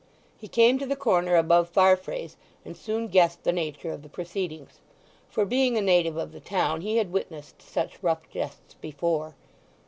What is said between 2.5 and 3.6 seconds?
and soon guessed the